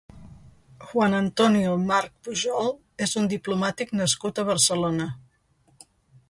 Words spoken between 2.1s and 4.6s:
Pujol és un diplomàtic nascut a